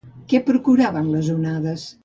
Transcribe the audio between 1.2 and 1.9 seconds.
onades?